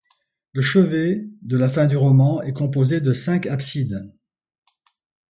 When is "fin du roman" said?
1.69-2.41